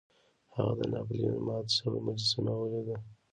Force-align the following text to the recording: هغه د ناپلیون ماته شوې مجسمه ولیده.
هغه 0.53 0.73
د 0.79 0.81
ناپلیون 0.93 1.37
ماته 1.47 1.71
شوې 1.77 1.99
مجسمه 2.07 2.53
ولیده. 2.57 2.97